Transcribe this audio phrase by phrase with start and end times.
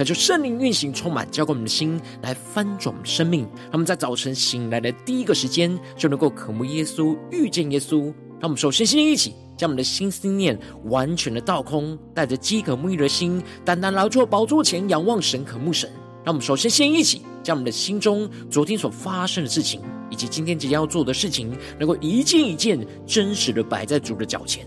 [0.00, 3.42] 恳求圣灵运行充满，浇灌我们的心，来翻转我们的生命。
[3.64, 8.04] 让我们在早晨醒来的第一个时间，就能够渴慕耶稣，遇见耶稣。
[8.40, 9.34] 让我们首先先一起。
[9.58, 15.90] 将我们的心思念完全的倒空，带着饥渴沐浴的心，单单来到宝座前仰望神、渴慕神。
[16.24, 24.66] 让我们首先先一起将我们的心中昨天所发生的事情，以及今天即将要做的事情，能够一件一件真实的摆在主的脚前，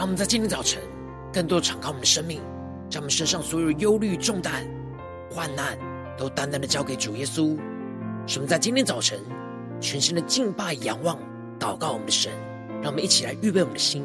[0.00, 0.80] 让我们在今天早晨，
[1.30, 2.40] 更多敞开我们的生命，
[2.88, 4.66] 将我们身上所有忧虑、重担、
[5.30, 5.76] 患难，
[6.16, 7.54] 都单单的交给主耶稣。
[8.26, 9.20] 使我们在今天早晨，
[9.78, 11.18] 全心的敬拜、仰望、
[11.58, 12.32] 祷告我们的神。
[12.80, 14.02] 让我们一起来预备我们的心。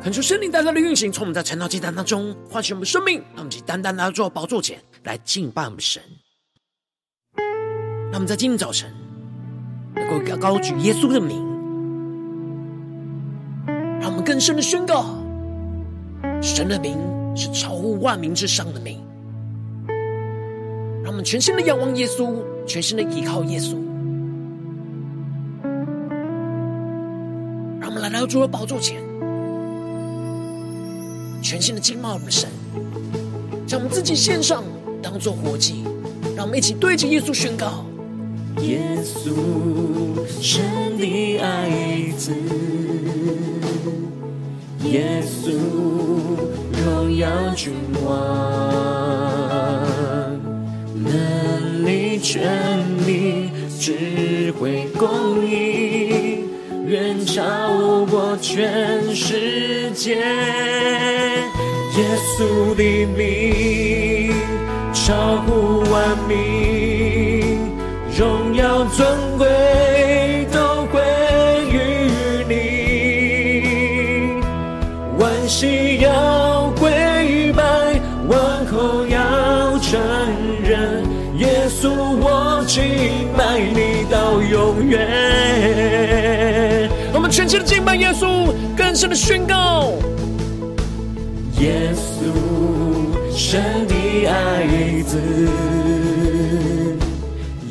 [0.00, 6.00] 恳求圣灵大大的运行，从我们在晨祷祭坛当中唤醒我们生命，让我们去单单来到宝座前来敬拜我们神。
[8.10, 8.90] 让我们在今天早晨
[9.96, 11.44] 能够高举耶稣的名，
[14.00, 15.04] 让我们更深的宣告：
[16.40, 16.96] 神的名
[17.36, 19.04] 是超乎万名之上的名。
[21.02, 23.72] 让我们全心的仰望耶稣，全心的依靠耶稣。
[27.80, 29.07] 让我们来到主的宝座前。
[31.40, 32.48] 全新的经贸我们的神，
[33.66, 34.62] 将我们自己献上，
[35.02, 35.84] 当做活祭，
[36.36, 37.84] 让我们一起对着耶稣宣告：
[38.60, 39.30] 耶稣，
[40.42, 40.62] 神
[40.98, 42.32] 的爱子，
[44.84, 45.52] 耶稣，
[46.84, 47.72] 荣耀君
[48.04, 48.10] 王，
[50.94, 56.44] 能力、权柄、智慧、公义，
[56.86, 61.27] 远超过全世界。
[61.98, 62.04] 耶
[62.38, 62.82] 稣的
[63.16, 64.32] 名
[64.94, 67.58] 超乎万名，
[68.16, 69.04] 荣耀尊
[69.36, 69.48] 贵
[70.52, 71.02] 都归
[71.72, 71.74] 于
[72.48, 72.52] 你。
[75.18, 77.64] 万膝要跪拜，
[78.28, 79.98] 万口要承
[80.62, 81.02] 认，
[81.38, 82.80] 耶稣我敬
[83.36, 86.88] 拜你到永远。
[87.12, 89.94] 我们全心的敬拜耶稣，更深的宣告。
[92.28, 92.34] 耶
[93.32, 95.18] 稣，神的爱子，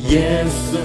[0.09, 0.77] 耶稣，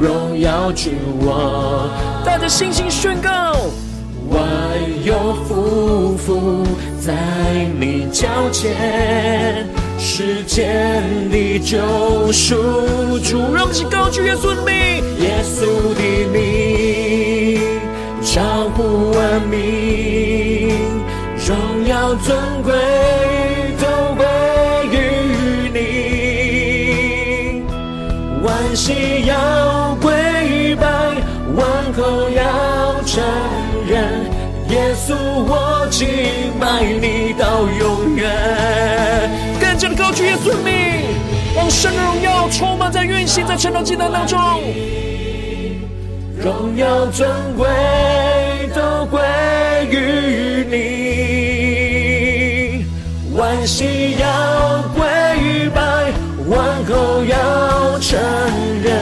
[0.00, 0.94] 荣耀君
[1.26, 1.90] 王，
[2.24, 3.30] 带着信心宣告，
[4.30, 4.40] 万
[5.04, 6.64] 有俯伏
[7.00, 7.12] 在
[7.78, 9.66] 你脚前，
[9.98, 14.74] 世间的救赎主，让我们一起高举耶稣的名，
[15.20, 17.60] 耶稣的名，
[18.22, 20.25] 超乎万民。
[21.46, 21.54] 荣
[21.86, 22.74] 耀尊贵
[23.78, 24.26] 都归
[24.90, 24.98] 于
[25.72, 25.78] 你，
[28.42, 30.88] 万膝要跪拜，
[31.54, 32.42] 万口要
[33.04, 33.22] 承
[33.88, 34.24] 认，
[34.70, 35.14] 耶稣，
[35.46, 36.08] 我敬
[36.58, 38.28] 拜你到永远。
[39.60, 40.74] 更加的高举耶稣名，
[41.54, 44.36] 让神的荣耀充满在运行在晨祷祭坛当中。
[46.42, 47.68] 荣耀尊贵
[48.74, 49.20] 都归
[49.92, 50.25] 于
[53.66, 56.12] 万膝要跪拜，
[56.46, 58.16] 万口要承
[58.80, 58.94] 认，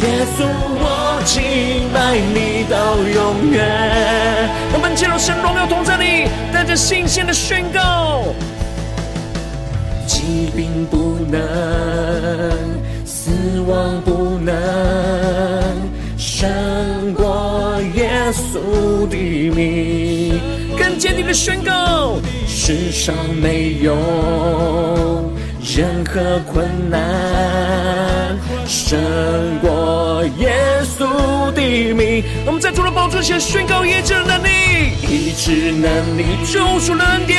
[0.00, 0.46] 耶稣
[0.78, 4.48] 我敬拜你到永远。
[4.72, 8.22] 我们进入神荣耀同在里，带着信心的宣告：
[10.06, 11.42] 疾病不能，
[13.04, 13.32] 死
[13.66, 14.54] 亡不能。
[16.16, 19.16] 胜过耶稣的
[19.50, 20.40] 名，
[20.78, 22.18] 更坚定的宣告：
[22.68, 23.94] 世上没有
[25.60, 28.36] 任何困难
[28.66, 28.98] 胜
[29.60, 30.52] 过耶
[30.82, 32.24] 稣的名。
[32.44, 34.48] 我们在主的宝座前宣告医治的能力，
[35.08, 37.38] 医治能力，救赎的恩典，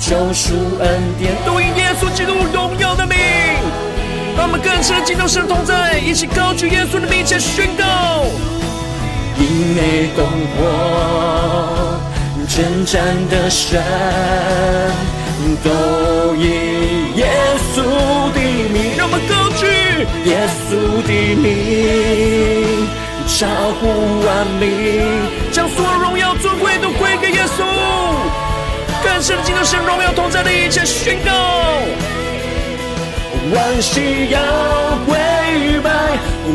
[0.00, 3.16] 救赎恩典，都因耶稣基督荣耀的名。
[4.36, 8.24] 让我们更深的敬拜神同在，一起高举耶稣的名，前宣告：
[9.38, 10.26] 因为攻
[10.56, 10.58] 破
[12.52, 13.80] 征战的神，
[15.62, 17.24] 都以耶
[17.72, 17.76] 稣
[18.34, 18.40] 的
[18.72, 18.96] 名。
[18.98, 19.62] 让我们高举
[20.28, 20.36] 耶
[20.66, 20.68] 稣
[21.06, 22.88] 的名，
[23.28, 23.46] 超
[23.78, 23.80] 乎
[24.26, 24.68] 万民，
[25.52, 27.62] 将所有荣耀尊贵都归给耶稣。
[29.04, 31.30] 更深的敬拜神荣耀同在的一切宣告。
[33.54, 34.40] 万膝要
[35.06, 35.16] 跪
[35.84, 35.88] 拜，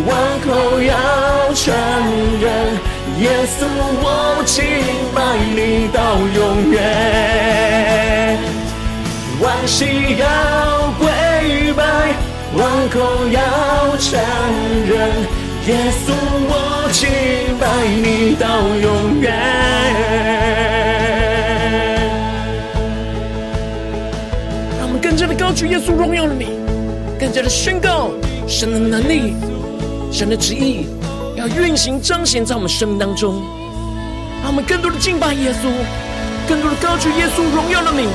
[0.06, 0.94] 万口要
[1.53, 1.74] 承
[2.41, 2.51] 认，
[3.19, 3.65] 耶稣
[4.01, 4.63] 我敬
[5.15, 5.17] 拜
[5.55, 6.75] 你到永远。
[9.41, 10.25] 万膝要
[10.99, 11.07] 跪
[11.73, 11.81] 拜，
[12.55, 12.95] 万口
[13.31, 13.39] 要
[13.97, 14.19] 承
[14.87, 14.93] 认，
[15.67, 15.69] 耶
[16.03, 16.05] 稣
[16.47, 16.53] 我
[16.91, 17.01] 敬
[17.59, 17.63] 拜
[18.03, 18.45] 你到
[18.81, 19.25] 永远。
[24.77, 26.49] 让我们更加的高举耶稣荣耀的名。
[27.17, 28.11] 更加的宣告
[28.45, 29.33] 神的能力，
[30.11, 30.85] 神的旨意
[31.47, 33.36] 要运行彰显在我们生命当中，
[34.42, 35.69] 让我们更多的敬拜耶稣，
[36.50, 38.09] 更多的高举耶稣荣耀的名，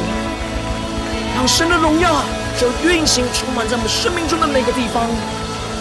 [1.36, 2.24] 让神的荣耀
[2.58, 5.08] 就运行充满在我们生命中的每个地方，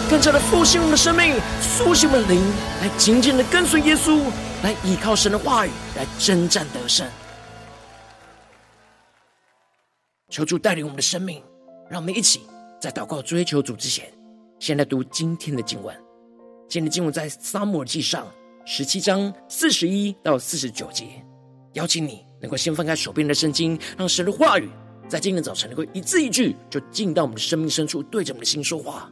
[0.08, 2.40] 更加的复兴我们的生命，苏醒我们的灵，
[2.82, 4.20] 来紧紧的跟随耶稣，
[4.62, 7.04] 来依靠神的话语，来征战得胜。
[10.28, 11.42] 求主带领我们的生命，
[11.90, 12.42] 让我们一起。
[12.80, 14.06] 在祷告追求主之前，
[14.60, 16.09] 先来读今天的经文。
[16.70, 18.28] 今天的经文在撒母耳记上
[18.64, 21.04] 十七章四十一到四十九节。
[21.72, 24.70] 邀请你能够先翻开手边的圣经，让神的话语
[25.08, 29.10] 在今天早晨能够一字一句就进到我们的生命深处，对着我们的心说话。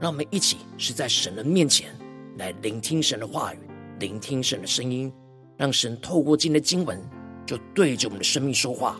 [0.00, 1.94] 让我们一起是在神的面前
[2.38, 3.58] 来聆听神的话语，
[3.98, 5.12] 聆听神的声音，
[5.58, 6.98] 让神透过今天的经文
[7.44, 8.98] 就对着我们的生命说话。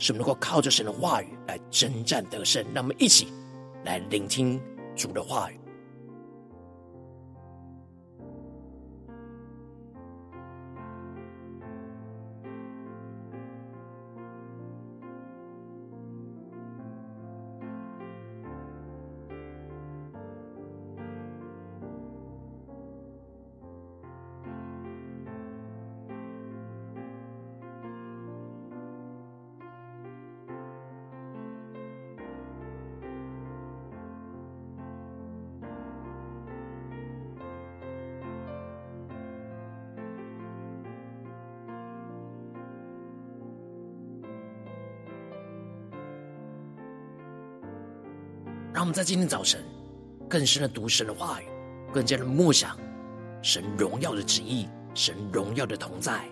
[0.00, 3.28] 是能够靠着神的话语来征战得胜，让我们一起
[3.84, 4.60] 来聆听
[4.96, 5.61] 主的话语。
[48.82, 49.64] 让我们在今天早晨
[50.28, 51.44] 更深的读神的话语，
[51.92, 52.76] 更加的默想
[53.40, 56.28] 神荣耀的旨意，神荣耀的同在。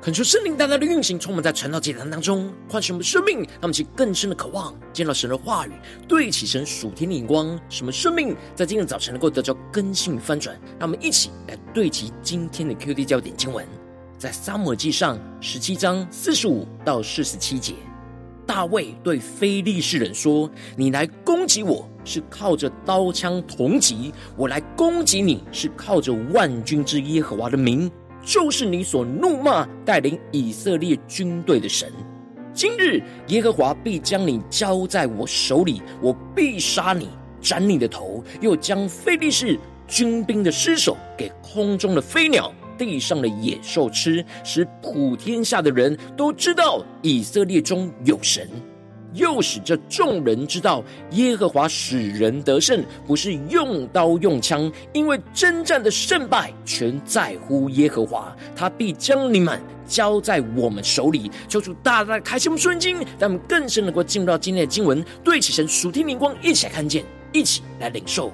[0.00, 5.72] 恳求圣灵大大的运行，充满在传道祭坛当中，唤醒我们生命，让我们起更深的渴望，见到神的话语，
[6.06, 10.56] 对齐神属天的眼光，使我们生命在今天早晨能够得到更新与翻转。
[10.78, 13.66] 让我们一起来对齐今天的 QD 焦点经文，
[14.16, 17.74] 在撒母记上十七章四十五到四十七节，
[18.46, 27.90] 大卫对非利士人说：“你来攻击我是靠着刀枪铜戟，我来攻击你是靠着万军之耶和华的名。”
[28.22, 31.90] 就是你所怒骂带领以色列军队的神，
[32.52, 37.08] 今日耶和华必将你交在我手里，我必杀你，
[37.40, 48.48] 斩你的头，又将非利士军兵的尸首给空中的飞鸟、地上的野兽吃，使普天下的人都知道以色列中有神。
[49.14, 61.30] 又使这众人知道，耶和华使人得胜，不是用刀用枪，因为征战的胜败全在乎耶和华，他必将你们交在我们手里。
[61.48, 68.32] 求主大大开心我们顺经，让我们更深能够进入到今天的经文，对起神属天灵光，一起来看见，一起来领受。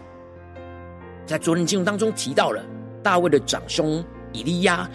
[1.25, 2.63] 在昨天经文当中提到了
[3.03, 4.91] 大卫的长兄以利亚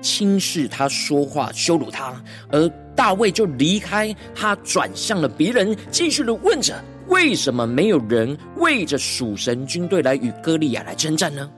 [0.00, 2.70] 轻视他说话，羞辱他，而。
[2.98, 6.74] 大卫就离开，他转向了别人，继续的问着：
[7.06, 11.48] 为什么没有人为着属神军队来与歌利亚来征战呢？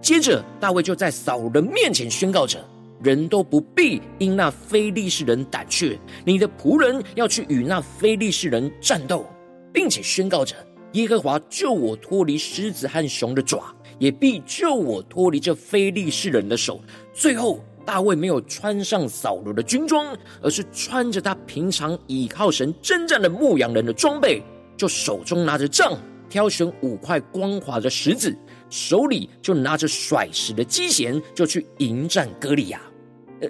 [0.00, 2.58] 接着，大卫就在扫罗面前宣告着：
[3.00, 9.24] 人都不必因那非利士人胆怯，你的仆人要去与那非利士人战斗，
[9.72, 10.56] 并且宣告着：
[10.94, 16.80] 耶和华救我脱离狮子和熊的爪，也必救我脱离这非利士人的手。
[17.14, 17.64] 最后。
[17.84, 24.42] 大卫没有穿上扫罗的军装，而是穿着他平常倚靠神征战的牧羊人的装备，
[24.76, 25.98] 就手中拿着杖，
[26.28, 28.36] 挑选五块光滑的石子，
[28.70, 32.80] 手里就拿着甩石的机弦，就去迎战歌利亚。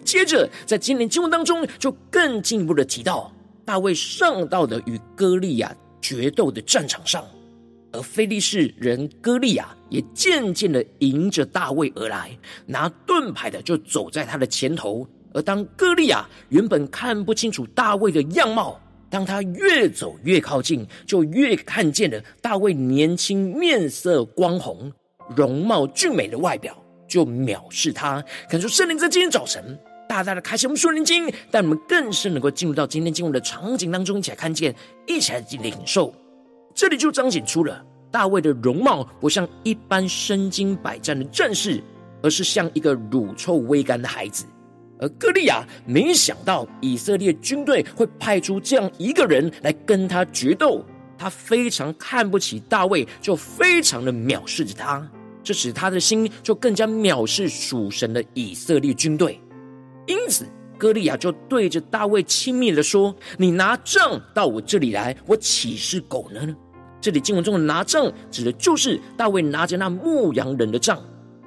[0.05, 3.31] 接着，在今年经文当中，就更进一步的提到，
[3.65, 7.23] 大卫上到的与歌利亚决斗的战场上。
[7.93, 12.31] 而非利士人歌利亚也渐渐的迎着大卫而来，
[12.67, 15.07] 拿盾牌的就走在他的前头。
[15.35, 24.93] 而当歌利亚原本看不清楚大卫的样貌，当他越走越靠近，就越看见了大卫年轻、面色光红、
[25.37, 26.77] 容貌俊美的外表，
[27.09, 28.23] 就藐视他。
[28.49, 34.75] 感受圣灵在今天早晨大大的开启我们属灵经，但我们更是能够进入到今天经文的场景当中，一起来看见，
[35.07, 36.15] 一起来领受。
[36.75, 41.83] 这里就彰显出了大卫的容貌不像一般身经百战的战士，
[42.23, 44.45] 而是像一个乳臭未干的孩子。
[45.01, 50.85] 而歌利亚没想到以色列军队会派出这样一个人来跟他决斗，
[51.19, 55.11] 他非常看不起大卫，就非常的藐视着他，
[55.43, 59.41] 这使他的心就更加藐视属神的以色列军队。
[60.07, 60.47] 因此，
[60.83, 66.41] 歌利亚就对着大卫亲密的说：“你拿杖到我这里来，我岂是狗呢？”
[67.01, 71.01] 这里经文中的拿杖，指的就是大卫拿着那牧羊人的杖。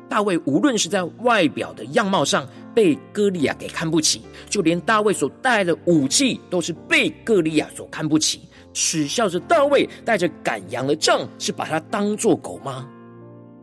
[0.07, 8.39] 大卫无论是在外表的样貌上被歌利亚给看不起，就连大卫所带的武器都是被歌利亚所看不起，
[8.71, 12.87] 耻笑着大卫带着赶羊的杖，是把他当作狗吗？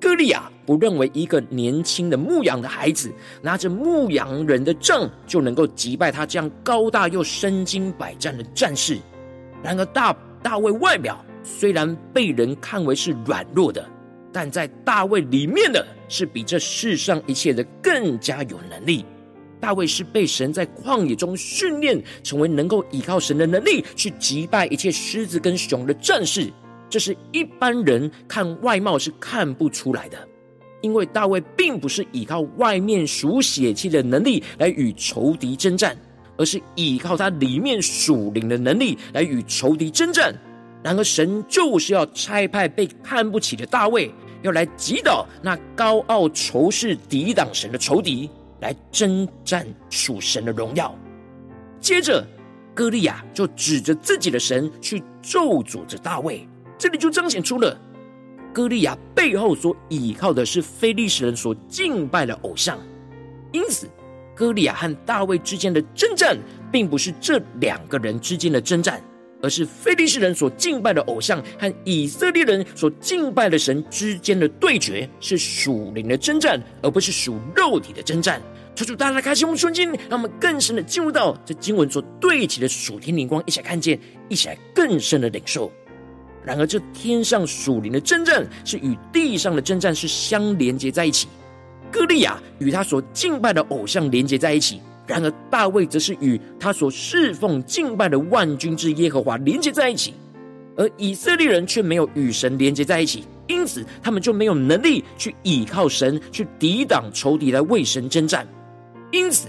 [0.03, 3.09] 歌利亚不认为一个年轻的牧羊的孩子
[3.41, 8.99] 拿着牧羊人的杖就能够击败他这样高大又身经百战的战士。
[9.63, 13.89] 然而大大卫外表虽然被人看为是软弱的，
[14.33, 19.07] 但在大卫里面的是比这世上一切的更加有能力。
[19.61, 26.53] 大卫是被神在旷野中训练，成为能够依靠神的能力去击败一切狮子跟熊的战士。
[26.93, 30.29] 这是一般人看外貌是看不出来的，
[30.83, 35.97] 因为大卫并不是依靠外面属血气的能力来与仇敌征战，
[36.37, 40.39] 而是依靠他里面属灵的能力来与仇敌征战。
[40.83, 48.29] 然而，神就是要差派被看不起的大卫，要来击倒那高傲仇视、抵挡神的仇敌，
[48.61, 50.95] 来征战属神的荣耀。
[51.81, 52.23] 接着，
[52.75, 56.47] 歌利亚就指着自己的神去咒诅着大卫。
[56.83, 57.81] 这里就彰显出了
[58.53, 62.77] 歌利亚背后所倚靠的是非利士人所敬拜的偶像，
[63.53, 63.89] 因此
[64.35, 66.37] 歌利亚和大卫之间的征战，
[66.73, 69.01] 并不是这两个人之间的征战，
[69.41, 78.43] 而是非利士人所敬拜的偶像和以色列人所敬拜的神之间的对决，是属灵的征战，而不是属肉体的征战。
[78.75, 83.97] 求主大家开心我们瞬间，让我们更深的进入到这经文所对齐的属天灵光，一起来看见，
[84.29, 85.73] 一起来更深的领受。
[86.45, 91.29] 然而，这天上属灵的征战是与地上的征战是相连接在一起。
[91.91, 100.15] 歌利亚与他所敬拜的偶像连接在一起，然而大卫则是与他所侍奉敬拜的万军之耶和华连接在一起，
[100.77, 108.47] 而以色列人却没有与神连接在一起，因此他们就没有能力去倚靠神，去抵挡仇敌来为神征战。
[109.11, 109.49] 因此，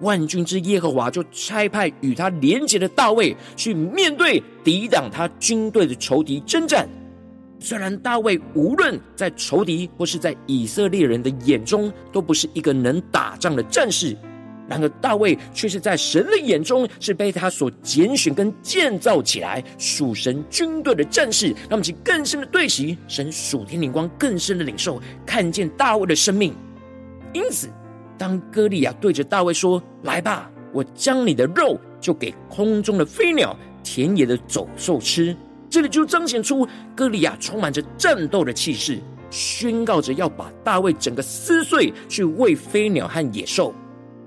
[0.00, 6.88] 万军之耶和华就差派与他连接的大卫去面对抵挡他军队的仇敌征战。
[7.58, 14.16] 虽然大卫无论在仇敌或是在以色列人的眼中都不是一个能打仗的战士，
[14.66, 21.48] 然而大卫却是在神的眼中是被他所拣选跟建造起来属神军队的战士。
[21.68, 26.54] 让我们更深的对齐神属天灵光，更深的领受看见大卫的生命。
[27.34, 27.68] 因此，
[28.20, 35.34] 当哥利亚对着大卫说：“来吧，我将你的肉就给空中的飞鸟、田野的走兽吃。”
[35.70, 38.98] 这里就彰显出哥利亚充满着战斗的气势，
[39.30, 43.72] 宣告着要把大卫整个撕碎，去喂飞鸟和野兽。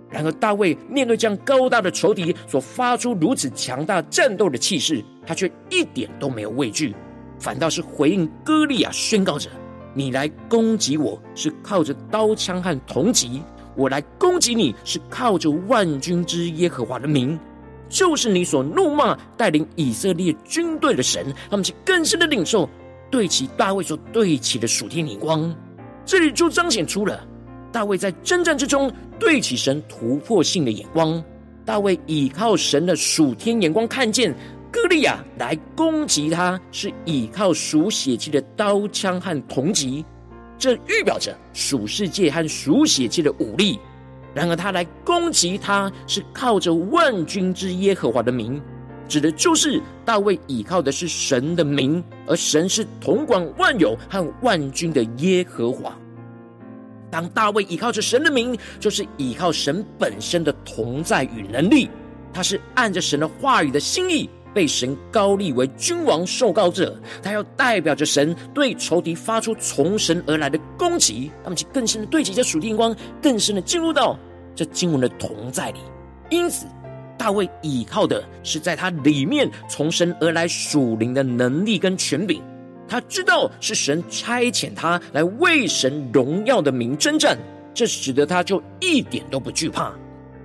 [0.10, 6.96] 然而，大卫面对这样高大的仇敌所发出如此强大战斗的气势，他却一点都没有畏惧，
[7.38, 9.52] 反倒是回应哥利亚，宣告着
[9.94, 13.44] ：“你来攻击我是靠着刀枪和铜戟，
[13.76, 17.40] 我来攻击你是靠着万军之耶和华的名。”
[17.90, 22.68] 就是你所怒骂带领以色列军队的神，他们去更深的领受，
[23.12, 25.54] 对其大卫所对齐的属天灵光。
[26.04, 27.24] 这里就彰显出了
[27.72, 31.24] 大卫在征战之中对齐神突破性的眼光。
[31.64, 34.34] 大卫倚靠神的属天眼光，看见
[34.72, 40.04] 歌利亚来攻击他，是倚靠属血气的刀枪和铜戟，
[40.64, 43.78] 这预表着属世界和属血界的武力。
[44.34, 48.62] 然而，他来攻击他，是靠着万军之耶和华的名，
[49.06, 55.94] 指的就是大卫倚靠的是神的名，而神是统管万有和万军的耶和华。
[57.12, 61.90] 当大卫倚靠着神的名，就是倚靠神本身的同在与能力。
[62.32, 67.00] 他是按着神的话语的心意，被神高立为君王受膏者。
[67.22, 71.32] 他要代表着神对仇敌发出从神而来的攻击。
[71.44, 74.18] 他们就更深的对齐这属天光，更深的进入到
[74.56, 75.80] 这经文的同在里。
[76.30, 76.66] 因此，
[77.18, 82.42] 大卫倚靠的是在他里面从神而来属灵的能力跟权柄。
[82.88, 87.38] 他知道是神差遣他来为神荣耀的名征战，
[87.74, 89.94] 这使得他就一点都不惧怕。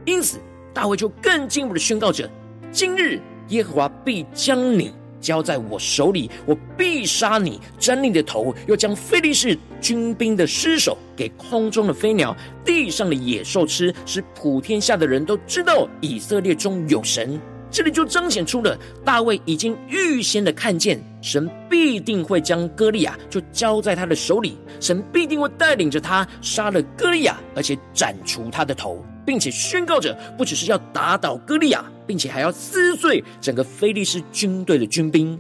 [0.04, 0.38] 因此，
[0.72, 2.30] 大卫就更进一步的宣告着：
[2.70, 3.20] 今日。
[3.48, 17.40] 耶和华必将你交在我手里，我必杀你，斩你的头，又将非利士军兵的尸首给空中的飞鸟、地上的野兽吃，使普天下的人都知道以色列中有神。
[17.70, 29.04] 这里就彰显出了大卫已经预先的看见，神必定会将歌利亚就交在他的手里，神必定会带领着他杀了歌利亚，而且斩除他的头。
[29.28, 35.38] 并且宣告着，不只是要打倒歌利亚，并且还要撕碎整个非利士军队的军兵。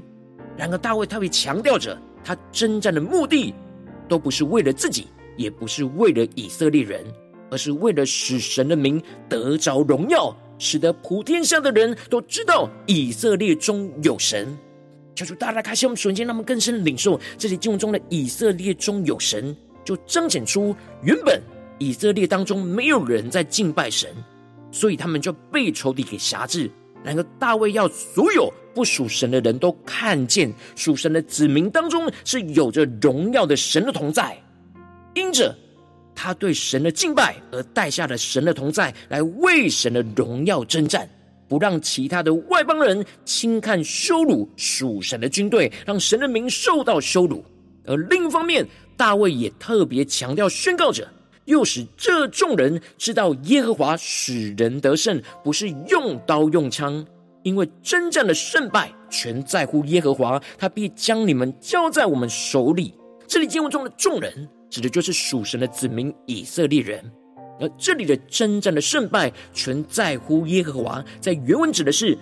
[0.58, 3.54] 然而，大卫特别强调着，他征战的目的
[4.06, 5.06] 都不是为了自己，
[5.38, 7.02] 也不是为了以色列人，
[7.50, 14.54] 而是为了使神的名得着荣耀，使得普天下的人都知道以色列中有神。
[15.14, 21.40] 求主大大开心我们瞬间，让我们更深的领受这些经文中的以色列中有神，就彰显出原本。
[21.78, 24.10] 以色列当中没有人在敬拜神，
[24.70, 26.70] 所以他们就被仇敌给辖制。
[27.04, 34.36] 然而大卫要所有不属神的人都看见属神的子民当中是有着荣耀的神的同在，
[35.14, 35.56] 因着
[36.16, 41.08] 他对神的敬拜而带下了神的同在，来为神的荣耀征战，
[41.48, 47.44] 不让其他的外邦人轻看羞辱属神的军队，让神的名受到羞辱。
[47.86, 51.08] 而另一方面，大卫也特别强调宣告着。
[51.48, 57.04] 又使这众人知道耶和华使人得胜，不是用刀用枪，
[57.42, 62.92] 因为真正的胜败全在乎耶和华，他必将你们交在我们手里。
[63.26, 67.02] 这里经文中的众人，指的就是属神的子民以色列人，
[67.58, 72.16] 而这里的真正的胜败全在乎耶和华，在原文指的是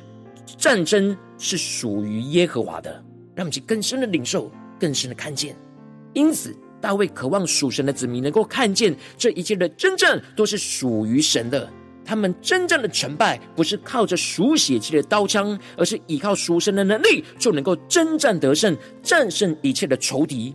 [0.57, 2.93] 战争是属于耶和华的，
[3.35, 5.57] 让我们去更深的领受，更深的看见。
[6.15, 6.57] 因此。
[6.87, 11.69] 大卫渴望属神的子民能够看见，这一切的真正都是属于神的。
[12.05, 20.55] 他们真正的成败，不是靠着属血气的刀枪，而是依靠属神的能力，就能够征战得胜，战胜一切的仇敌。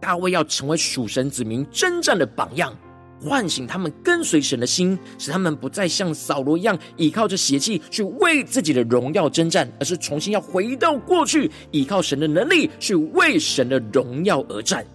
[0.00, 2.72] 大卫要成为属神子民征战的榜样，
[3.20, 14.86] 唤醒他们跟随神的心，使他们不再像扫罗一样依靠着血气去为自己的荣耀征战，而是重新要回到过去，依靠神的能力去为神的荣耀而战。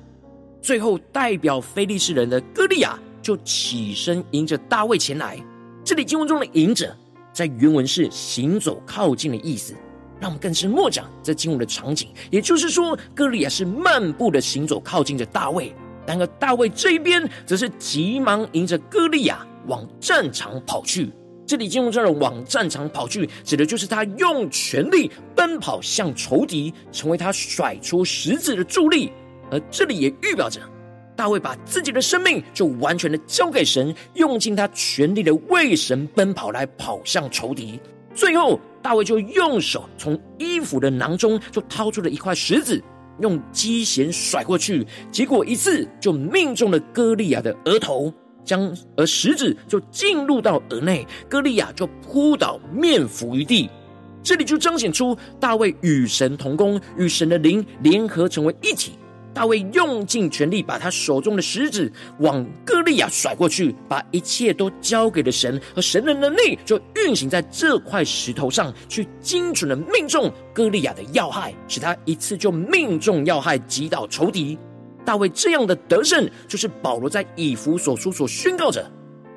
[0.66, 5.38] 最后，代表非利士人的歌利亚就起身迎着大卫前来。
[5.84, 6.92] 这里经文中的“迎着”
[7.32, 9.76] 在原文是行走靠近的意思，
[10.20, 12.10] 让我们更是默讲这经文的场景。
[12.32, 15.72] 也就是说，歌利亚是漫步的行走靠近着大卫，
[16.08, 21.12] 然而大卫这一边则是急忙迎着歌利亚往战场跑去。
[21.46, 29.12] 这里经文中的“往战场跑去”，指的就是他用全力奔跑向仇敌，成为他甩出石子的助力。
[29.52, 30.60] 而这里也预表着
[31.16, 37.80] 大卫把自己的生命就完全的交给神，用尽他全力的为神奔跑，来跑向仇敌。
[38.14, 42.82] 最后，大卫就用手从衣服的囊中就掏出了一块石子，
[43.22, 48.14] 用机弦甩过去，结果一次就命中了歌利亚的额头。
[48.44, 53.68] 将而石子就进入到额内，歌利亚就扑倒，面伏于地。
[54.22, 58.92] 这里就彰显出大卫与神同工，与神的灵联合成为一体。
[59.36, 74.58] 大卫用尽全力，把他手中的石子往歌利亚甩过去，把一切都交给了神，而神的能力就运行在这块石头上，去精准的命中歌利亚的要害，使他一次就命中要害，击倒仇敌。
[75.04, 78.90] 大卫这样的得胜，就是保罗在以弗所书所宣告着：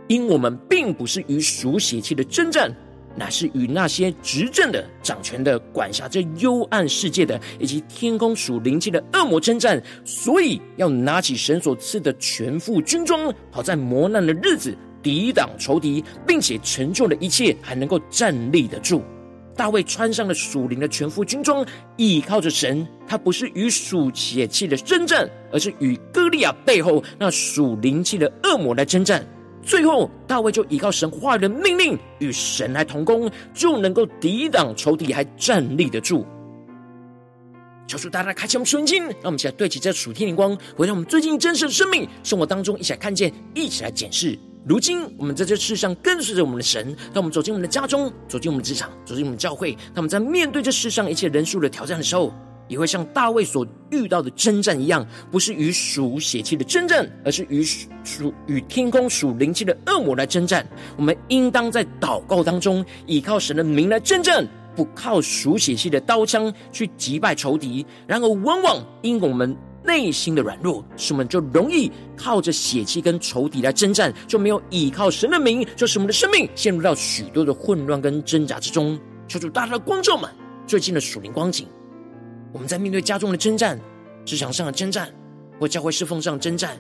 [0.07, 2.73] 因我们并不是与属血气的争战，
[3.19, 9.83] 乃是与那些执政的、掌权的、管辖这幽暗世界的，以及天空属灵气的恶魔征战。
[10.05, 19.03] 所以要拿起神所赐的全副军装，好在磨难的日子抵挡仇敌，并且成就了一切，还能够站立得住。
[19.57, 22.87] 大卫穿上了属灵的全副军装，倚靠着神。
[23.09, 29.27] 他不是与属血气的争战，而是与歌利亚背后那属灵气的恶魔来征战。
[29.69, 36.25] 最后，大卫就依靠神话语的命令，与神来同工，就能够抵挡仇敌，还站立得住。
[37.87, 44.39] 求主大大开启我们属灵经，让我们一起来对齐这属天灵光，回到我们最近真实的生命生活当中，一起来看见，一起来检视。
[44.67, 52.33] 如今，我们在这世上跟随着我们的神，当我们走进我们的家中，走进我们的职场，走进我们的教会，当我们在面对这世上一切人数的挑战的时候，
[52.69, 57.65] 也会像大卫所遇到的征战一样，不是与属血气的征战，而是与
[58.05, 60.67] 属与天空属灵气的恶魔来征战。
[60.97, 67.85] 我们应当在祷告当中，依靠神的名来征战，不靠属血气的刀枪去击败仇敌。
[68.07, 69.57] 然而，往往因我们。
[69.85, 78.99] 内心的软弱，使我们就容易靠着血气跟仇敌来征战，就没有依靠神的名，就使我们的生命陷入到许多的混乱跟挣扎之中。
[79.29, 80.29] 求主大大的光照们
[80.67, 81.67] 最近的属灵光景，
[82.53, 83.79] 我们在面对家中的征战、
[84.25, 85.13] 职场上的征战
[85.61, 86.79] 或教会侍奉上的征战，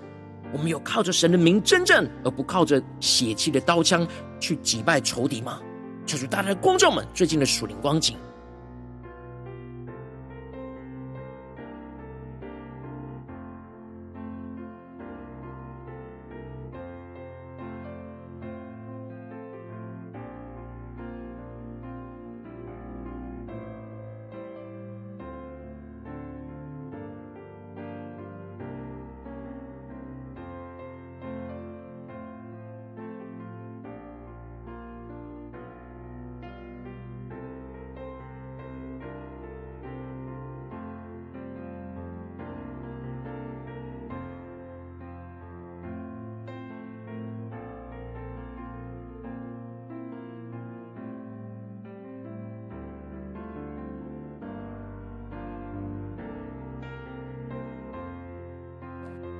[0.52, 4.07] 我们有靠着神的名征战，而不靠着血气的刀枪
[4.40, 5.61] 去击败仇敌吗？
[6.07, 8.16] 求主大家的光照们最近的属灵光景。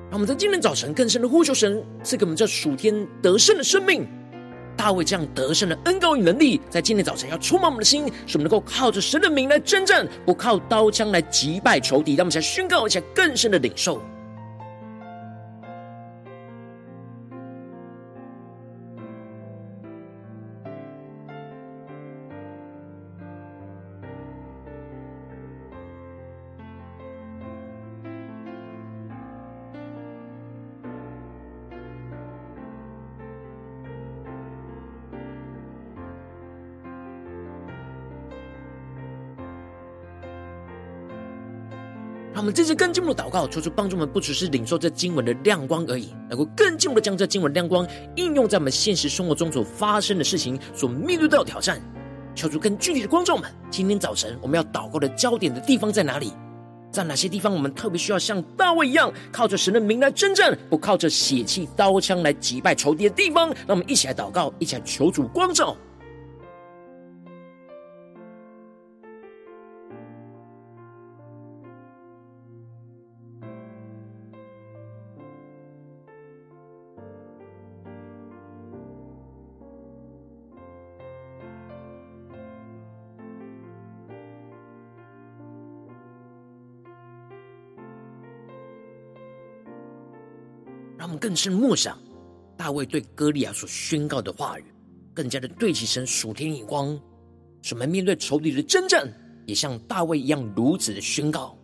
[0.09, 4.07] 让我们在今天早晨更深的呼求神，赐给我们这属天得胜的生命。
[4.75, 12.15] 大卫这样得胜的恩膏与能力，在今天早晨要充满我们的心，使我们能够靠着神的名来征战，不靠刀枪来击败仇敌。
[12.15, 14.01] 让我们来宣告一下更深的领受。
[42.51, 51.81] 这次更进一步的祷告，求主帮助我们，不只是领受这经文的亮光而已，能够更进一步的将这经文亮光应用在我们现实生活中所发生的事情、所面对到的挑战。
[52.35, 56.31] 求主更具体的光照们，今天早晨我们要祷告的焦点的地方在哪里？
[56.91, 63.49] 在哪些地方我们特别需要像大卫一样，靠着神的名来征战，不靠着血气刀枪来击败仇敌的地方？
[63.49, 65.75] 让我们一起来祷告，一起来求主光照。
[91.09, 91.97] 们更深默想
[92.55, 94.63] 大卫对歌利亚所宣告的话语，
[95.13, 96.97] 更加的对齐神属天眼光，
[97.61, 99.11] 使我们面对仇敌的征战，
[99.45, 101.58] 也像大卫一样如此的宣告。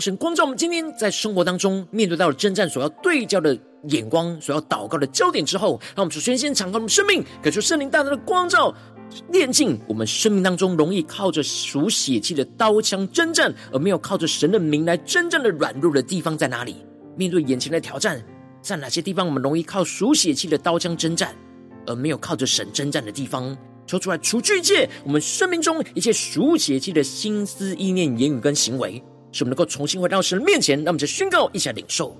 [0.00, 3.56] 神光照我们今天在生活当中面对到了征战所要对焦的
[3.88, 8.74] 眼光，所要祷告的焦点之后，让我们首先先敞开我们生命，感受圣灵大大的光照，
[9.30, 16.76] 炼净我们生命当中容易靠着属血气的刀枪征战，而没有靠着神的名来真正的软弱的地方在哪里？
[17.16, 18.22] 面对眼前的挑战，
[18.62, 21.34] 在哪些地方我们容易靠属血气的刀枪征战，
[21.86, 23.56] 而没有靠着神征战的地方？
[23.86, 29.02] 求出来除去一切我们生命中一切属血气的心思意念、言语跟行为。
[29.32, 32.16] 使我们能够重新回到神的面前，让我们再宣告一下领受。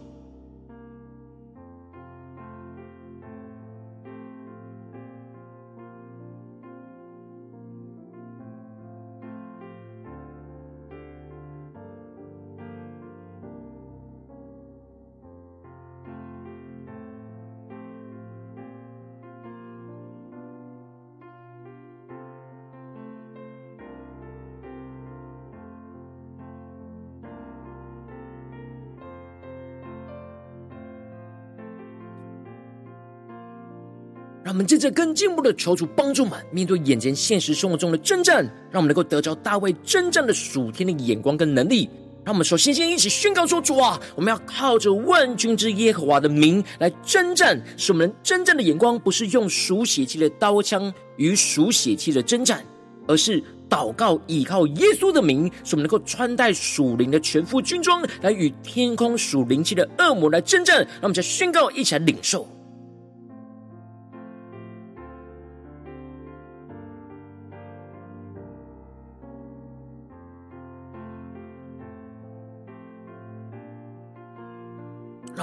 [34.51, 41.89] 让我们接着更进一步的求主帮助们，面对眼前现实生活中的征战，让我们能够得着大卫征战的属天的眼光跟能力。
[42.25, 52.61] 让我们首先先一起宣告说：主啊，我们要靠着万军之耶和华的名来征战，使我们征战的眼光不是用属血气的刀枪与属血气的征战，
[53.07, 60.79] 而是祷告倚靠耶稣的名，使我们能够穿戴属灵的全副军装，来与天空属灵气的恶魔来征战。
[60.79, 62.49] 让我们再宣告，一起来领受。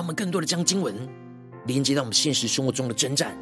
[0.08, 0.96] 我们更多的将经文
[1.65, 3.38] 连接到我们现实生活中的征战，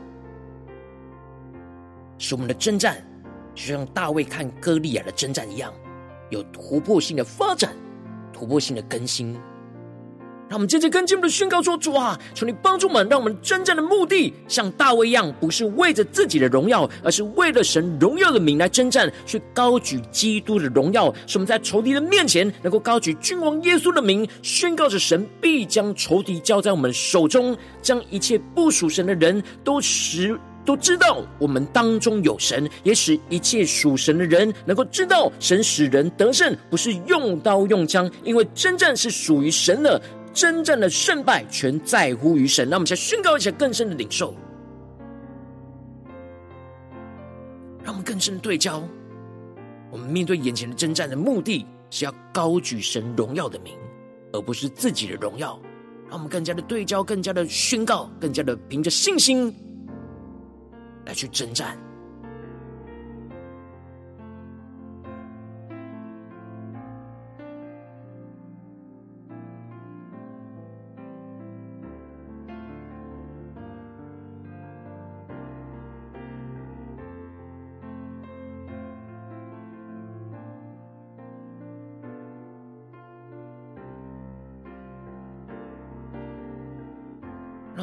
[2.17, 3.05] 使我们的征战
[3.53, 5.71] 就像大卫看歌利亚的征战一样，
[6.31, 7.75] 有突破性的发展，
[8.33, 9.39] 突破性的更新。
[10.47, 21.11] 让我们接着跟进我们的宣告说：“主啊，求你帮助我们，让我们征战的目的像大卫一样，不是为着自己的荣耀，而是为了神荣耀的名来征战，去高举基督的荣耀。
[21.25, 39.99] 使我们在仇敌的面前，能够高举君王耶稣的名，宣告着神必将仇敌交在我们手中，将一切不属神的人都使都知道我们当中有神，也使一切属神的人能够知道神使人得胜，不是用刀用枪，因为征战是属于神的。”
[40.35, 42.69] 真正的胜败全在乎于神。
[42.69, 44.35] 让我们再宣告一下更深的领受，
[47.81, 48.83] 让我们更深的对焦。
[49.89, 53.73] 我们面对眼前的征战的目的是要高举神荣耀的名，
[54.33, 55.59] 而不是自己的荣耀。
[56.07, 59.55] 让我们更加的对焦，更加的宣告，更加的凭着信心
[61.05, 61.75] 来去征战。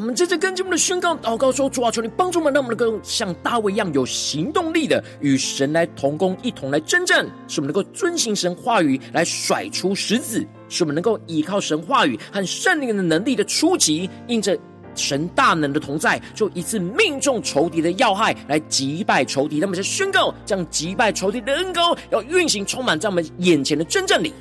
[0.02, 14.58] 我们接着跟进我们的宣告祷告说：主啊，求你帮助我们，让我们能够像大卫一样有行动力的与神来同工，一同来征战，使我们能够遵行神话语来甩出石子，使我们能够依靠神话语和圣灵的能力的初级，印着
[14.96, 19.60] 神大能的同在，就一次命中仇敌的要害，来击败仇敌。
[19.60, 24.34] 那么，在宣告将击败仇敌的恩膏要运行充满在我们眼前的征战里。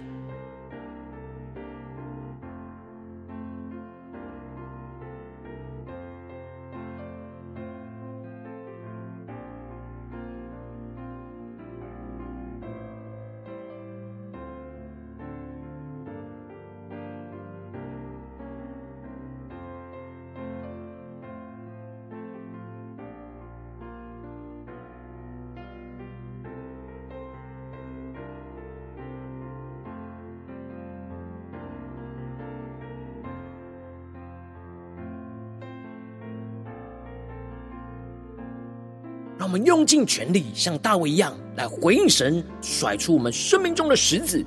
[39.52, 44.42] 我们用尽全力，像大卫一样来回应神，甩出我们生命中的石子，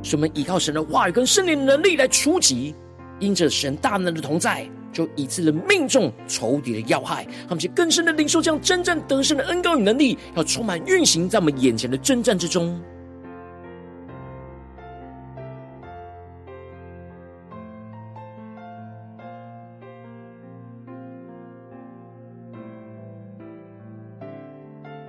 [0.00, 2.72] 使我们依靠神的话语跟圣灵的能力来出击，
[3.18, 7.26] 因着神大能的同在，就一次的命中仇敌的要害。
[7.48, 12.80] 他们就更深的领受这样征战得胜的恩膏与能力，要充满运行在我们眼前的征战之中。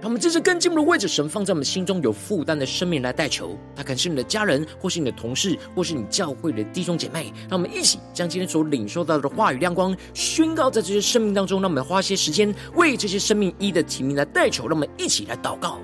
[0.01, 7.33] 他们这是更进一步的位置神放在我们心中有负担的生命来代求，他可能是你的家人，或是你的同事，或是你教会的弟兄姐妹。
[7.49, 11.59] 让我们一起将今天所领受到的话语亮光宣告在这些生命当中。
[11.61, 14.67] 让我们花些时间为这些生命一一的提名来代求。
[14.67, 15.79] 让我们一起来祷告。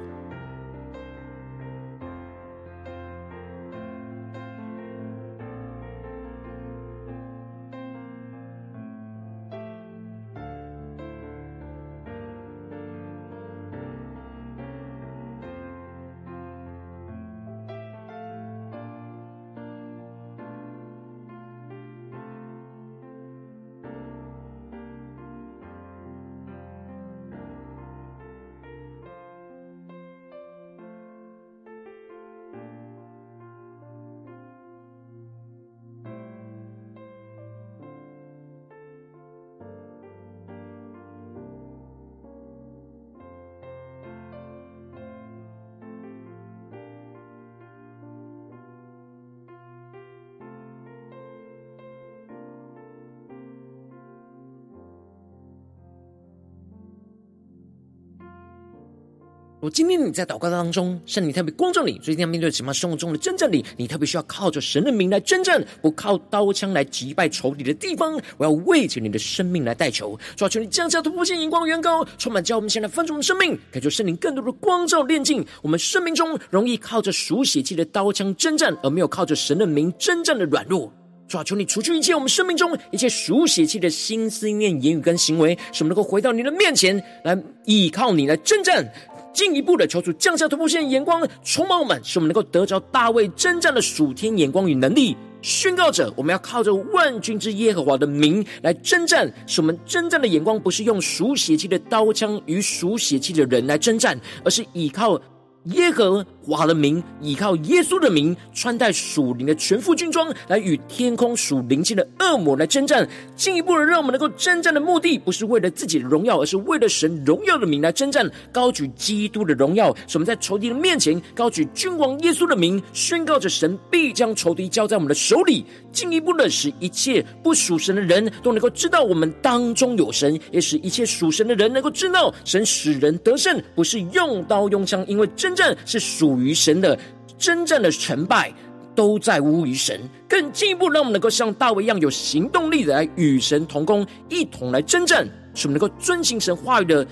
[59.61, 80.91] 我今天你在祷告当中，圣灵特别光照你，最近要面对什么生活中的真正你，你特别需要靠着神的名来征战，不靠刀枪来击败仇敌的地方，我要为着你的生命来代求，主啊，求你降下突破性眼光，远高，充满教我们现在分盛的生命，感受圣灵更多的光照炼净我们生命中容易靠着属血气的刀枪征战，而没有靠着神的名征战的软弱。
[81.27, 88.85] 主啊，求你除去一切我们生命中一切属血气的心思念、言语跟行为，使我们能够回到你的面前来依靠你来征战。
[89.33, 95.15] 进一步的求主降下突破性眼光，充满我们，使我们能够得着大卫征战的属天眼光与能力。
[95.41, 105.19] 宣告着，我们要靠着万军之耶和华的名来征战，使我们征战的眼光不是用属血气的刀枪与属血气的人来征战，而是依靠。
[105.65, 113.07] 耶和华的名，依靠耶稣的名，穿戴属灵的全副军装，来与天空属灵气的恶魔来征战。
[113.35, 118.27] 进一步的，让我们能够征战的目的，不是为了自己的荣耀，而是为了神荣耀的名来征战。
[118.51, 125.63] 高举基督的荣耀，使我们在仇敌的面前高举君王耶稣的名，宣告着神必将仇敌交在我们的手里。
[125.91, 135.50] 进一步的，使一切不属神的人都能够知道我们当中有神，也使一切属神的人能够知道神使人得胜，不是用刀用枪，因为真。
[135.51, 136.97] 真正是属于神的，
[137.37, 138.53] 真正的成败
[138.95, 139.99] 都在乎于神。
[140.29, 147.05] 更进一步，让我们能够像大卫一样有行动力的来与神同工，一同来征战，使我们能够遵行神话语的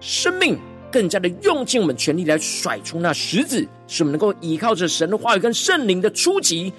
[0.00, 0.58] 生命，
[0.90, 6.72] 更加的用尽我们全力来甩出那石子，使我们能够依靠着神的话语跟圣灵的出击。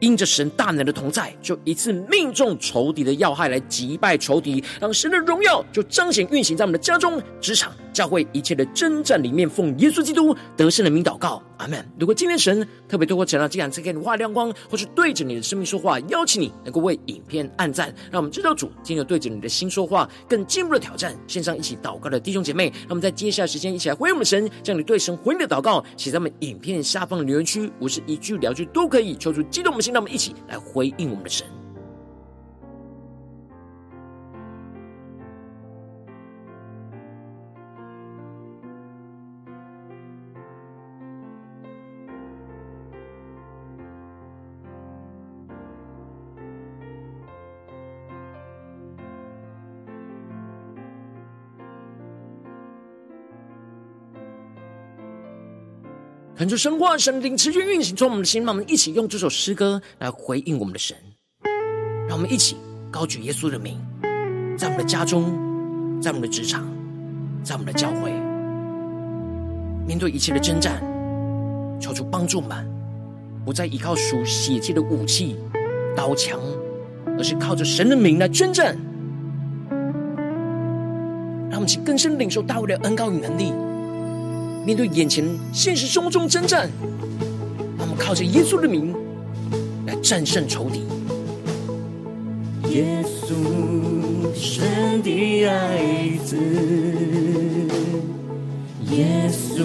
[0.00, 9.48] 因着神大能的同在，就一次命中仇敌的要害，来击败仇敌，让神的荣耀就彰显运行在我们的家中、职场、教会一切的征战里面。
[9.48, 11.86] 奉耶稣基督得胜的名祷告，阿门。
[11.98, 21.14] 如果今天神特别透过成了这样赐给你画亮光，或是对着你的生命说话，邀请你能够为影片按赞，让我们知道主今天对着你的心说话，更进一步的挑战。
[21.26, 29.90] 线上一起祷告的弟兄姐妹，让我们在接下来时间一起来回应我们神，将你对神回应的祷告写在我们影片下方的留言区，我是一句两句都可以，求主激动我们心。
[29.90, 31.59] 让我们一起来回应我们的神。
[56.40, 60.96] 看出神话，神灵持续运行，从我们的心，让我们一起用这首诗歌来回应我们的神。
[62.08, 62.56] 让我们一起
[62.90, 63.78] 高举耶稣的名，
[64.56, 66.66] 在我们的家中，在我们的职场，
[67.44, 68.10] 在我们的教会，
[69.86, 70.82] 面对一切的征战，
[71.78, 72.66] 求主帮助我们，
[73.44, 75.36] 不再依靠属血气的武器、
[75.94, 76.40] 刀枪，
[77.18, 78.74] 而是靠着神的名来征战。
[81.50, 83.52] 让我们一起更深领受大卫的恩膏与能力。
[84.64, 86.70] 面对眼前现实生活中征战，
[87.78, 88.94] 让我们靠着耶稣的名
[89.86, 90.82] 来战胜仇敌。
[92.70, 93.34] 耶稣，
[94.34, 96.36] 神的爱子，
[98.90, 99.64] 耶稣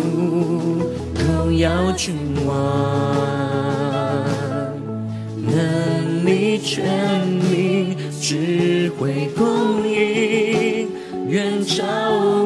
[1.13, 2.15] 荣耀君
[2.47, 3.15] 王，
[5.45, 7.21] 能力权
[7.51, 9.94] 柄智慧公义，
[11.35, 11.83] 远超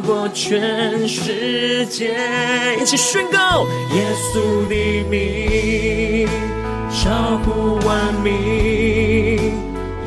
[0.04, 2.10] 过全世界。
[2.82, 6.28] 一起宣告耶稣的名
[6.90, 9.54] 超乎万名，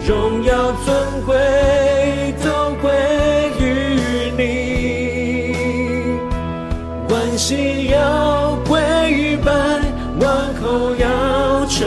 [0.05, 2.91] 荣耀尊贵都归
[3.61, 4.43] 于你，
[7.09, 9.53] 万心要跪拜，
[10.19, 11.87] 万口要承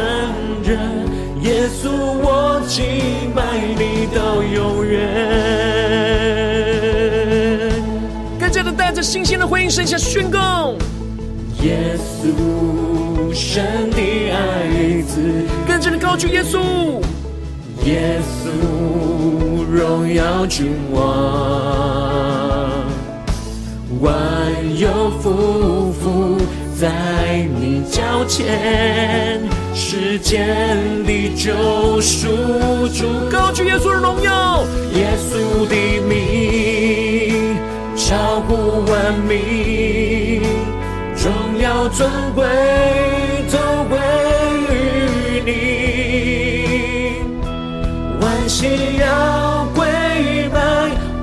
[0.64, 0.80] 认，
[1.42, 3.44] 耶稣我敬拜
[3.78, 5.75] 你到永远。
[8.96, 10.74] 着新鲜的回应，剩下宣告。
[11.62, 14.00] 耶稣，神的
[14.32, 15.20] 爱子，
[15.68, 16.60] 更加的高举耶稣。
[17.84, 18.50] 耶稣，
[19.70, 21.02] 荣耀君王，
[24.00, 24.12] 万
[24.78, 24.88] 有
[25.22, 26.38] 匍匐
[26.80, 29.42] 在你脚前，
[29.74, 30.58] 世间
[31.06, 35.76] 的救赎主，高举耶稣的荣耀，耶稣的
[36.08, 37.58] 名
[37.96, 38.65] 超乎
[39.06, 40.42] 万名。
[41.16, 42.44] 荣耀尊贵
[43.52, 44.00] 都归
[44.72, 44.74] 于
[45.46, 45.52] 你，
[48.20, 50.58] 万膝要归拜，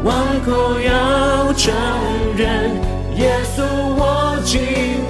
[0.04, 0.14] 万
[0.46, 1.74] 口要承
[2.36, 2.70] 认，
[3.16, 3.64] 耶稣
[3.96, 4.60] 我敬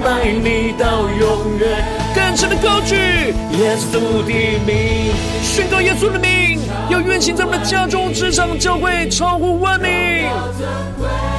[0.03, 1.85] 拜你到永远。
[2.14, 4.33] 更深的高举耶稣的
[4.66, 5.12] 名，
[5.43, 6.59] 宣告耶稣的名，
[6.89, 9.91] 要运行在我们的家中、职场、教会，超乎万名，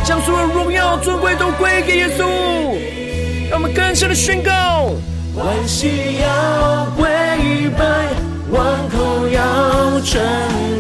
[0.03, 2.25] 将所有荣耀尊贵都归给耶稣。
[3.49, 4.93] 让我们更深的宣告：
[5.35, 7.07] 万膝要跪
[7.77, 7.85] 拜，
[8.51, 10.21] 万口要承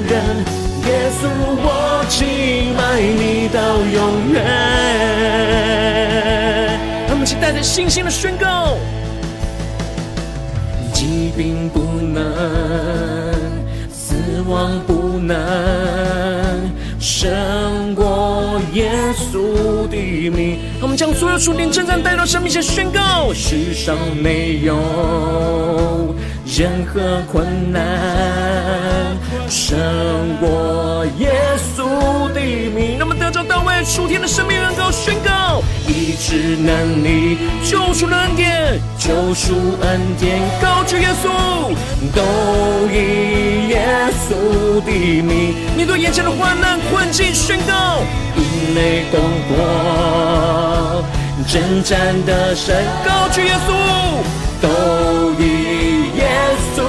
[0.09, 0.43] 认，
[0.85, 1.27] 耶稣
[1.61, 4.43] 我敬拜你到永远。
[7.07, 8.75] 让我们一起带着信心的宣告：
[10.93, 12.21] 疾病不能，
[13.91, 14.15] 死
[14.47, 15.33] 亡不能。
[16.99, 17.82] 生
[20.23, 26.15] 稣的名，我们将所有属灵征战带到生命前宣告：世上没有
[26.45, 29.17] 任何困难
[29.49, 29.77] 胜
[30.39, 31.31] 过耶
[31.75, 32.97] 稣的名。
[32.97, 41.27] 那么得着大卫属天的生命恩膏宣告：医治能力，救赎的恩典，救赎恩典，高举耶稣，
[42.15, 42.21] 都
[42.87, 45.53] 以耶稣的名。
[45.75, 48.01] 面对眼前的患难困境，宣告
[48.37, 51.03] 因泪攻过，
[51.49, 53.73] 征战的神，高举耶稣，
[54.61, 54.69] 都
[55.37, 56.23] 以耶
[56.73, 56.79] 稣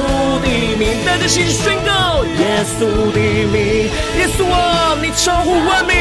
[0.41, 0.47] 的
[0.79, 1.05] 名。
[1.05, 5.97] 带着信心宣告耶稣的名，耶稣啊，你超乎万名，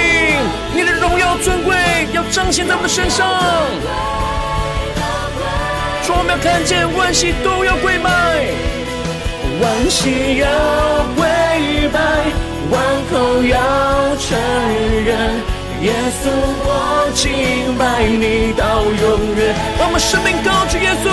[0.75, 1.75] 你的荣耀尊贵
[2.13, 3.27] 要彰显在我们身上。
[6.15, 8.09] 我们要看见万膝都要跪拜，
[9.61, 10.47] 万膝要
[11.15, 11.25] 跪
[11.91, 11.99] 拜，
[12.71, 14.37] 万口要承
[15.05, 15.41] 认，
[15.81, 15.91] 耶
[16.21, 16.29] 稣
[16.65, 19.53] 我敬拜你到永远。
[19.77, 21.05] 让我们生命高举耶稣，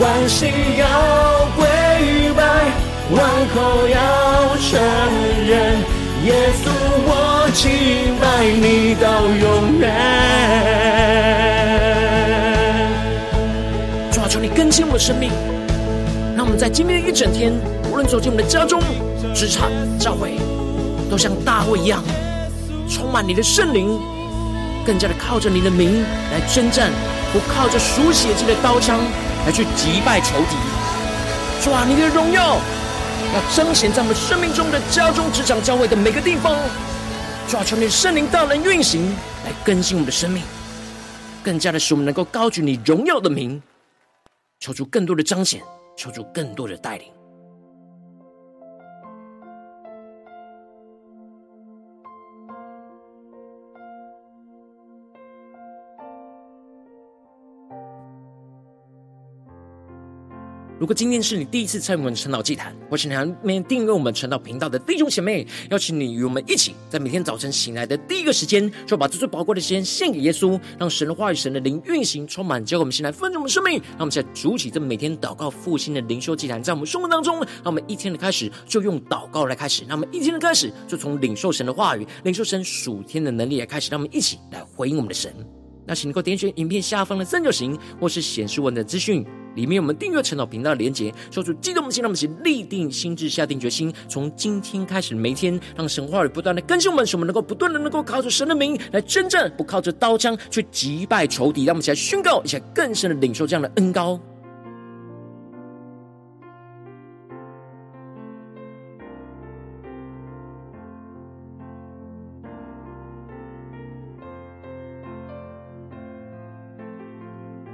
[0.00, 0.46] 万膝
[0.78, 0.84] 要
[1.56, 1.66] 跪
[2.34, 2.42] 拜，
[3.10, 3.16] 万
[3.54, 3.96] 口要
[4.58, 4.80] 承
[5.46, 5.78] 认，
[6.24, 6.66] 耶稣
[7.06, 11.47] 我敬拜你到永远。
[14.78, 15.30] 主啊，求你更新我们的生命，
[16.36, 17.52] 让我们在今天的一整天，
[17.90, 18.80] 无论走进我们的家中、
[19.34, 19.68] 职场、
[19.98, 20.38] 教会，
[21.10, 22.00] 都像大卫一样，
[22.88, 23.98] 充满你的圣灵，
[24.86, 26.92] 更加的靠着你的名来征战，
[27.32, 29.00] 不靠着属血气的刀枪
[29.46, 30.56] 来去击败仇敌。
[31.64, 32.58] 主啊，你的荣耀
[33.34, 36.54] 要彰显在我们生命中的家中、职场、教会的每个地方。
[37.48, 39.08] 主啊，求你圣灵大能运行，
[39.44, 40.40] 来更新我们的生命，
[41.42, 43.60] 更加的使我们能够高举你荣耀的名，
[44.60, 45.62] 求出更多的彰显，
[45.96, 47.17] 求出更多的带领。
[60.78, 73.74] 如果今天是你第一次参与我们晨祷祭坛，或是你还没订阅我们晨祷频道的弟兄姐妹，邀请你与我们一起，在每天早晨醒来的第一个时间，就把这最宝贵的时间献给耶稣，让神的话语、神的灵运行充满，教会我们先来分盛我们生命。
[73.90, 85.34] 让我们现在主起这每天祷告复兴的灵修祭坛，在我们生活当中，让我们一天的开始就用祷告来开始，让我们一天的开始就从领受神的话语、领受神属天的能力来开始，让我们一起来回应我们的神。
[85.88, 89.26] 那请能够点选影片下方的三角形，或是显示文的资讯。
[89.54, 101.64] 里面我们订阅陈老频道的连结，说出激动的心，让我们一起立定心智，下定决心，从今天开始每天，让神话语不断的更新我们，使我们能够不断的能够靠着神的名来真正，不靠着刀枪去击败仇敌。
[101.64, 104.20] 让我们一起来宣告，一起来更深的领受这样的恩高。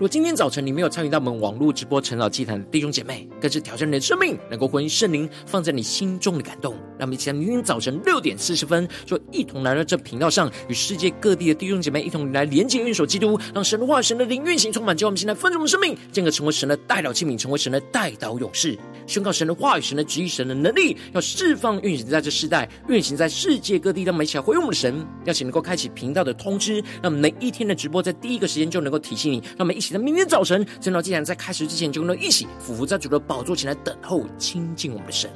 [0.04, 6.74] 如果今天早晨你没有参与到我们网络直播晨祷祭坛的弟兄姐妹，更是挑战你的生命，能够回应圣灵放在你心中的感动。
[6.98, 24.02] 让我们一起在明天早晨六点四十分，就一同来到这频道上，与世界各地的弟兄姐妹一同来连接、运手基督，让神的话、神的灵运行充满，叫我们现在分盛的生命，进而成为神的代表器皿，成为神的代祷勇士，宣告神的话语、神的旨意、神的能力，要释放、运行在这世代，运行在世界各地。
[24.02, 29.38] 让我们一起来回应我们的神，邀请能够开启频道的通知，让我们每一天的直播在第一个时间就能够提醒你。
[29.56, 35.30] 让我们一起明天早晨，晨祷祭坛在开始之前，就能一起俯伏在主的宝座前来等候亲近我们的神。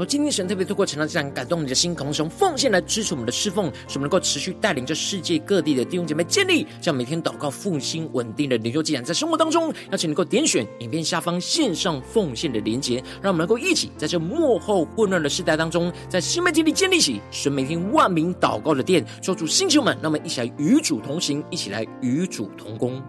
[0.00, 23.02] 而今天神特别透过晨祷祭坛感动你的心，同时用奉献来支持我们的侍奉，使我们能够持续带领着世界各地的弟兄姐妹建立这样每天祷告复兴稳定的灵修祭坛，在生活当中，邀请能够点选影片下方线上奉献的连结，让我们能够一起在这幕后混乱的时代当中，在新媒体里建立起神每天万名祷告的殿，说出星球们，让我们一起来与主同行，一起来与主同工。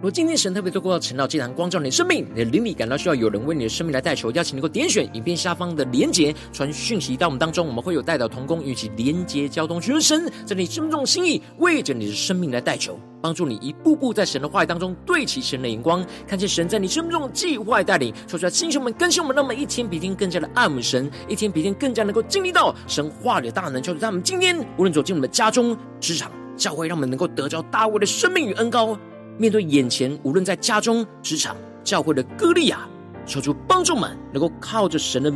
[0.00, 28.98] 如果今天神特别透过晨祷祭坛光照你的生命，你的灵里感到需要有人为你的生命来代求，邀请你能够点选影片下方的连结，传讯息到我们当中，我们会有代祷同工，与其连结交通，寻求神在你生命中的心意，为着你的生命来代求，帮助你一步步在神的话语当中对齐神的眼光，看见神在你生命中的计划带领，说出来，弟兄们更新我们，让我们一天比一天更加的爱慕神，一天比一天更加能够经历到神话里的大能，求主他们今天无论走进我们的家中、职场、教会，让我们能够得着大卫的生命与恩膏。
[29.38, 32.88] 面对眼前，无论在家中、职场、教会的歌利亚，
[33.26, 35.32] 求主帮助们能够靠着神的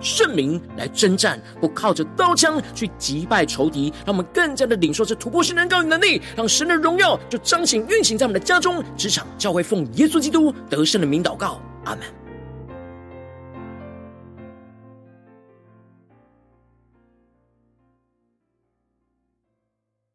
[0.00, 12.04] 圣名来征战，或靠着刀枪去击败仇敌，让我们更加的领受这突破性的高能力，让神的荣耀就彰显运行在我们的家中、职场、教会，奉耶稣基督得胜的名祷告，阿门。